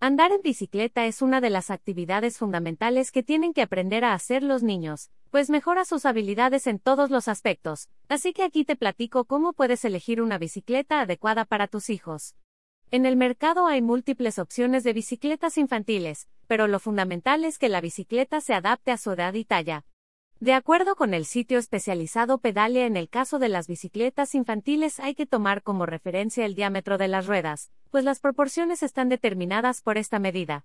Andar 0.00 0.30
en 0.30 0.42
bicicleta 0.42 1.06
es 1.06 1.22
una 1.22 1.40
de 1.40 1.50
las 1.50 1.72
actividades 1.72 2.38
fundamentales 2.38 3.10
que 3.10 3.24
tienen 3.24 3.52
que 3.52 3.62
aprender 3.62 4.04
a 4.04 4.14
hacer 4.14 4.44
los 4.44 4.62
niños, 4.62 5.10
pues 5.32 5.50
mejora 5.50 5.84
sus 5.84 6.06
habilidades 6.06 6.68
en 6.68 6.78
todos 6.78 7.10
los 7.10 7.26
aspectos, 7.26 7.88
así 8.08 8.32
que 8.32 8.44
aquí 8.44 8.64
te 8.64 8.76
platico 8.76 9.24
cómo 9.24 9.54
puedes 9.54 9.84
elegir 9.84 10.22
una 10.22 10.38
bicicleta 10.38 11.00
adecuada 11.00 11.44
para 11.44 11.66
tus 11.66 11.90
hijos. 11.90 12.36
En 12.92 13.06
el 13.06 13.16
mercado 13.16 13.66
hay 13.66 13.82
múltiples 13.82 14.38
opciones 14.38 14.84
de 14.84 14.92
bicicletas 14.92 15.58
infantiles, 15.58 16.28
pero 16.46 16.68
lo 16.68 16.78
fundamental 16.78 17.44
es 17.44 17.58
que 17.58 17.68
la 17.68 17.80
bicicleta 17.80 18.40
se 18.40 18.54
adapte 18.54 18.92
a 18.92 18.98
su 18.98 19.10
edad 19.10 19.34
y 19.34 19.44
talla. 19.44 19.84
De 20.38 20.54
acuerdo 20.54 20.94
con 20.94 21.12
el 21.12 21.24
sitio 21.24 21.58
especializado 21.58 22.38
Pedalia, 22.38 22.86
en 22.86 22.96
el 22.96 23.08
caso 23.08 23.40
de 23.40 23.48
las 23.48 23.66
bicicletas 23.66 24.36
infantiles 24.36 25.00
hay 25.00 25.16
que 25.16 25.26
tomar 25.26 25.64
como 25.64 25.86
referencia 25.86 26.46
el 26.46 26.54
diámetro 26.54 26.98
de 26.98 27.08
las 27.08 27.26
ruedas, 27.26 27.72
pues 27.90 28.04
las 28.04 28.20
proporciones 28.20 28.82
están 28.82 29.08
determinadas 29.08 29.82
por 29.82 29.98
esta 29.98 30.18
medida. 30.18 30.64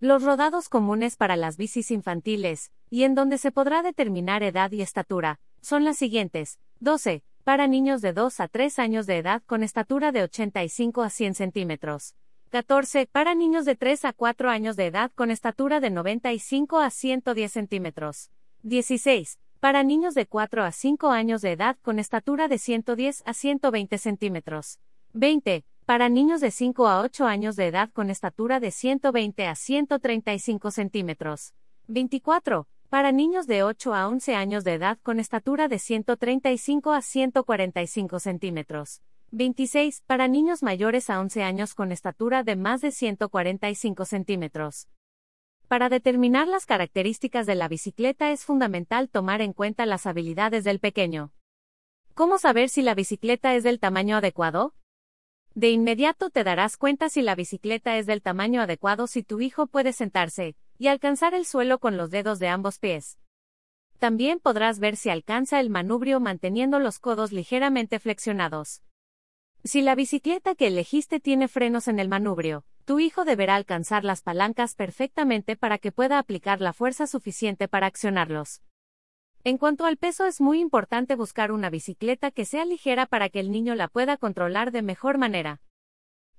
Los 0.00 0.22
rodados 0.22 0.68
comunes 0.68 1.16
para 1.16 1.36
las 1.36 1.56
bicis 1.56 1.90
infantiles, 1.90 2.72
y 2.90 3.04
en 3.04 3.14
donde 3.14 3.38
se 3.38 3.52
podrá 3.52 3.82
determinar 3.82 4.42
edad 4.42 4.72
y 4.72 4.82
estatura, 4.82 5.38
son 5.60 5.84
las 5.84 5.96
siguientes. 5.96 6.58
12. 6.80 7.22
Para 7.44 7.68
niños 7.68 8.02
de 8.02 8.12
2 8.12 8.40
a 8.40 8.48
3 8.48 8.78
años 8.78 9.06
de 9.06 9.18
edad 9.18 9.42
con 9.46 9.62
estatura 9.62 10.10
de 10.10 10.24
85 10.24 11.02
a 11.02 11.10
100 11.10 11.34
centímetros. 11.34 12.16
14. 12.50 13.06
Para 13.06 13.34
niños 13.34 13.64
de 13.64 13.76
3 13.76 14.04
a 14.04 14.12
4 14.12 14.50
años 14.50 14.76
de 14.76 14.86
edad 14.86 15.10
con 15.14 15.30
estatura 15.30 15.80
de 15.80 15.90
95 15.90 16.80
a 16.80 16.90
110 16.90 17.52
centímetros. 17.52 18.30
16. 18.62 19.38
Para 19.58 19.84
niños 19.84 20.14
de 20.14 20.26
4 20.26 20.64
a 20.64 20.72
5 20.72 21.10
años 21.10 21.42
de 21.42 21.52
edad 21.52 21.78
con 21.82 21.98
estatura 21.98 22.48
de 22.48 22.58
110 22.58 23.22
a 23.24 23.34
120 23.34 23.98
centímetros. 23.98 24.80
20. 25.12 25.64
Para 25.84 26.08
niños 26.08 26.40
de 26.40 26.52
5 26.52 26.86
a 26.86 27.00
8 27.00 27.26
años 27.26 27.56
de 27.56 27.66
edad 27.66 27.90
con 27.92 28.08
estatura 28.08 28.60
de 28.60 28.70
120 28.70 29.46
a 29.48 29.56
135 29.56 30.70
centímetros. 30.70 31.54
24. 31.88 32.68
Para 32.88 33.10
niños 33.10 33.48
de 33.48 33.64
8 33.64 33.92
a 33.92 34.06
11 34.06 34.36
años 34.36 34.62
de 34.62 34.74
edad 34.74 34.98
con 35.02 35.18
estatura 35.18 35.66
de 35.66 35.80
135 35.80 36.92
a 36.92 37.02
145 37.02 38.20
centímetros. 38.20 39.02
26. 39.32 40.04
Para 40.06 40.28
niños 40.28 40.62
mayores 40.62 41.10
a 41.10 41.18
11 41.18 41.42
años 41.42 41.74
con 41.74 41.90
estatura 41.90 42.44
de 42.44 42.54
más 42.54 42.80
de 42.80 42.92
145 42.92 44.04
centímetros. 44.04 44.86
Para 45.66 45.88
determinar 45.88 46.46
las 46.46 46.64
características 46.64 47.44
de 47.44 47.56
la 47.56 47.66
bicicleta 47.66 48.30
es 48.30 48.44
fundamental 48.44 49.08
tomar 49.08 49.40
en 49.40 49.52
cuenta 49.52 49.84
las 49.86 50.06
habilidades 50.06 50.62
del 50.62 50.78
pequeño. 50.78 51.32
¿Cómo 52.14 52.38
saber 52.38 52.68
si 52.68 52.82
la 52.82 52.94
bicicleta 52.94 53.56
es 53.56 53.64
del 53.64 53.80
tamaño 53.80 54.18
adecuado? 54.18 54.74
De 55.54 55.70
inmediato 55.70 56.30
te 56.30 56.44
darás 56.44 56.78
cuenta 56.78 57.10
si 57.10 57.20
la 57.20 57.34
bicicleta 57.34 57.98
es 57.98 58.06
del 58.06 58.22
tamaño 58.22 58.62
adecuado 58.62 59.06
si 59.06 59.22
tu 59.22 59.40
hijo 59.42 59.66
puede 59.66 59.92
sentarse 59.92 60.56
y 60.78 60.86
alcanzar 60.86 61.34
el 61.34 61.44
suelo 61.44 61.78
con 61.78 61.98
los 61.98 62.10
dedos 62.10 62.38
de 62.38 62.48
ambos 62.48 62.78
pies. 62.78 63.18
También 63.98 64.40
podrás 64.40 64.78
ver 64.78 64.96
si 64.96 65.10
alcanza 65.10 65.60
el 65.60 65.68
manubrio 65.68 66.20
manteniendo 66.20 66.78
los 66.78 66.98
codos 66.98 67.32
ligeramente 67.32 67.98
flexionados. 67.98 68.82
Si 69.62 69.82
la 69.82 69.94
bicicleta 69.94 70.54
que 70.54 70.68
elegiste 70.68 71.20
tiene 71.20 71.48
frenos 71.48 71.86
en 71.86 71.98
el 72.00 72.08
manubrio, 72.08 72.64
tu 72.86 72.98
hijo 72.98 73.24
deberá 73.24 73.54
alcanzar 73.54 74.04
las 74.04 74.22
palancas 74.22 74.74
perfectamente 74.74 75.54
para 75.54 75.76
que 75.76 75.92
pueda 75.92 76.18
aplicar 76.18 76.62
la 76.62 76.72
fuerza 76.72 77.06
suficiente 77.06 77.68
para 77.68 77.86
accionarlos. 77.86 78.62
En 79.44 79.58
cuanto 79.58 79.86
al 79.86 79.96
peso 79.96 80.24
es 80.26 80.40
muy 80.40 80.60
importante 80.60 81.16
buscar 81.16 81.50
una 81.50 81.68
bicicleta 81.68 82.30
que 82.30 82.44
sea 82.44 82.64
ligera 82.64 83.06
para 83.06 83.28
que 83.28 83.40
el 83.40 83.50
niño 83.50 83.74
la 83.74 83.88
pueda 83.88 84.16
controlar 84.16 84.70
de 84.70 84.82
mejor 84.82 85.18
manera. 85.18 85.60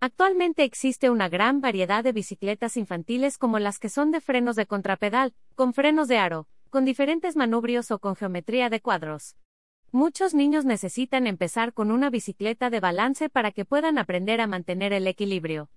Actualmente 0.00 0.64
existe 0.64 1.08
una 1.08 1.30
gran 1.30 1.62
variedad 1.62 2.04
de 2.04 2.12
bicicletas 2.12 2.76
infantiles 2.76 3.38
como 3.38 3.58
las 3.58 3.78
que 3.78 3.88
son 3.88 4.10
de 4.10 4.20
frenos 4.20 4.54
de 4.54 4.66
contrapedal, 4.66 5.34
con 5.54 5.72
frenos 5.72 6.08
de 6.08 6.18
aro, 6.18 6.46
con 6.68 6.84
diferentes 6.84 7.36
manubrios 7.36 7.90
o 7.90 8.00
con 8.00 8.16
geometría 8.16 8.68
de 8.68 8.82
cuadros. 8.82 9.34
Muchos 9.92 10.34
niños 10.34 10.66
necesitan 10.66 11.26
empezar 11.26 11.72
con 11.72 11.90
una 11.90 12.10
bicicleta 12.10 12.68
de 12.68 12.80
balance 12.80 13.30
para 13.30 13.50
que 13.50 13.64
puedan 13.64 13.96
aprender 13.96 14.42
a 14.42 14.46
mantener 14.46 14.92
el 14.92 15.06
equilibrio. 15.06 15.70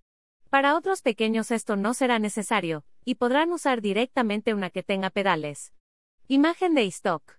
Para 0.49 0.75
otros 0.75 1.01
pequeños 1.01 1.51
esto 1.51 1.77
no 1.77 1.93
será 1.93 2.19
necesario, 2.19 2.83
y 3.05 3.15
podrán 3.15 3.53
usar 3.53 3.79
directamente 3.79 4.53
una 4.53 4.69
que 4.69 4.83
tenga 4.83 5.09
pedales. 5.09 5.73
Imagen 6.29 6.73
de 6.73 6.85
stock. 6.85 7.37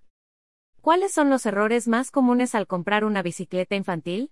¿Cuáles 0.82 1.10
son 1.10 1.30
los 1.30 1.46
errores 1.46 1.88
más 1.88 2.10
comunes 2.10 2.54
al 2.54 2.66
comprar 2.66 3.06
una 3.06 3.22
bicicleta 3.22 3.76
infantil? 3.76 4.30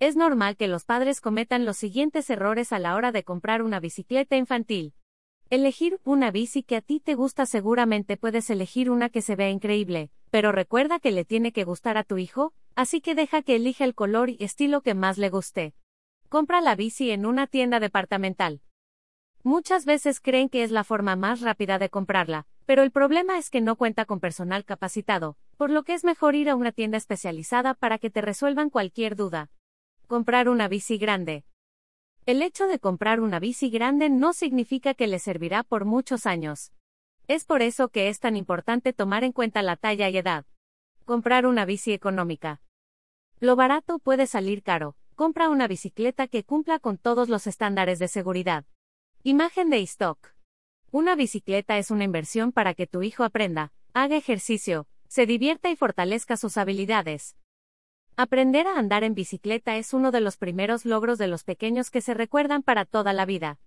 Es 0.00 0.16
normal 0.16 0.56
que 0.56 0.68
los 0.68 0.86
padres 0.86 1.20
cometan 1.20 1.66
los 1.66 1.76
siguientes 1.76 2.30
errores 2.30 2.72
a 2.72 2.78
la 2.78 2.94
hora 2.94 3.12
de 3.12 3.24
comprar 3.24 3.60
una 3.60 3.78
bicicleta 3.78 4.36
infantil. 4.36 4.94
Elegir 5.50 6.00
una 6.04 6.30
bici 6.30 6.62
que 6.62 6.76
a 6.76 6.80
ti 6.80 6.98
te 6.98 7.14
gusta 7.14 7.44
seguramente 7.44 8.16
puedes 8.16 8.48
elegir 8.48 8.90
una 8.90 9.10
que 9.10 9.20
se 9.20 9.36
vea 9.36 9.50
increíble, 9.50 10.10
pero 10.30 10.50
recuerda 10.50 10.98
que 10.98 11.10
le 11.10 11.26
tiene 11.26 11.52
que 11.52 11.64
gustar 11.64 11.98
a 11.98 12.04
tu 12.04 12.16
hijo, 12.16 12.54
así 12.74 13.02
que 13.02 13.14
deja 13.14 13.42
que 13.42 13.56
elija 13.56 13.84
el 13.84 13.94
color 13.94 14.30
y 14.30 14.38
estilo 14.40 14.80
que 14.80 14.94
más 14.94 15.18
le 15.18 15.28
guste. 15.28 15.74
Compra 16.30 16.62
la 16.62 16.74
bici 16.74 17.10
en 17.10 17.26
una 17.26 17.46
tienda 17.46 17.80
departamental. 17.80 18.62
Muchas 19.48 19.86
veces 19.86 20.20
creen 20.20 20.50
que 20.50 20.62
es 20.62 20.70
la 20.70 20.84
forma 20.84 21.16
más 21.16 21.40
rápida 21.40 21.78
de 21.78 21.88
comprarla, 21.88 22.46
pero 22.66 22.82
el 22.82 22.90
problema 22.90 23.38
es 23.38 23.48
que 23.48 23.62
no 23.62 23.76
cuenta 23.76 24.04
con 24.04 24.20
personal 24.20 24.66
capacitado, 24.66 25.38
por 25.56 25.70
lo 25.70 25.84
que 25.84 25.94
es 25.94 26.04
mejor 26.04 26.34
ir 26.34 26.50
a 26.50 26.54
una 26.54 26.70
tienda 26.70 26.98
especializada 26.98 27.72
para 27.72 27.96
que 27.96 28.10
te 28.10 28.20
resuelvan 28.20 28.68
cualquier 28.68 29.16
duda. 29.16 29.48
Comprar 30.06 30.50
una 30.50 30.68
bici 30.68 30.98
grande. 30.98 31.46
El 32.26 32.42
hecho 32.42 32.66
de 32.66 32.78
comprar 32.78 33.20
una 33.20 33.38
bici 33.40 33.70
grande 33.70 34.10
no 34.10 34.34
significa 34.34 34.92
que 34.92 35.06
le 35.06 35.18
servirá 35.18 35.62
por 35.62 35.86
muchos 35.86 36.26
años. 36.26 36.74
Es 37.26 37.46
por 37.46 37.62
eso 37.62 37.88
que 37.88 38.10
es 38.10 38.20
tan 38.20 38.36
importante 38.36 38.92
tomar 38.92 39.24
en 39.24 39.32
cuenta 39.32 39.62
la 39.62 39.76
talla 39.76 40.10
y 40.10 40.18
edad. 40.18 40.44
Comprar 41.06 41.46
una 41.46 41.64
bici 41.64 41.94
económica. 41.94 42.60
Lo 43.40 43.56
barato 43.56 43.98
puede 43.98 44.26
salir 44.26 44.62
caro. 44.62 44.94
Compra 45.14 45.48
una 45.48 45.66
bicicleta 45.68 46.28
que 46.28 46.44
cumpla 46.44 46.78
con 46.78 46.98
todos 46.98 47.30
los 47.30 47.46
estándares 47.46 47.98
de 47.98 48.08
seguridad. 48.08 48.66
Imagen 49.30 49.68
de 49.68 49.82
stock. 49.82 50.34
Una 50.90 51.14
bicicleta 51.14 51.76
es 51.76 51.90
una 51.90 52.04
inversión 52.04 52.50
para 52.50 52.72
que 52.72 52.86
tu 52.86 53.02
hijo 53.02 53.24
aprenda, 53.24 53.74
haga 53.92 54.16
ejercicio, 54.16 54.86
se 55.06 55.26
divierta 55.26 55.68
y 55.68 55.76
fortalezca 55.76 56.38
sus 56.38 56.56
habilidades. 56.56 57.36
Aprender 58.16 58.66
a 58.66 58.78
andar 58.78 59.04
en 59.04 59.12
bicicleta 59.12 59.76
es 59.76 59.92
uno 59.92 60.12
de 60.12 60.22
los 60.22 60.38
primeros 60.38 60.86
logros 60.86 61.18
de 61.18 61.26
los 61.26 61.44
pequeños 61.44 61.90
que 61.90 62.00
se 62.00 62.14
recuerdan 62.14 62.62
para 62.62 62.86
toda 62.86 63.12
la 63.12 63.26
vida. 63.26 63.58